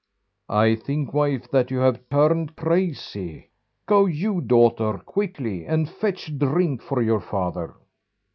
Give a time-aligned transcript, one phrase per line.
[0.49, 3.51] "I think, wife, that you have turned crazy.
[3.85, 7.75] Go you, daughter, quickly, and fetch a drink for your father."